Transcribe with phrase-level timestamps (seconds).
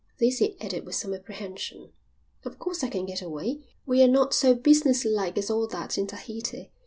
[0.17, 1.91] This he added with some apprehension.
[2.43, 3.59] "Of course I can get away.
[3.85, 6.71] We're not so businesslike as all that in Tahiti."